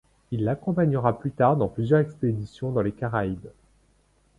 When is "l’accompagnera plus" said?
0.45-1.29